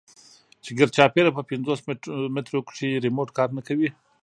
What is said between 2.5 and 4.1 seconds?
کښې ريموټ کار نه کوي.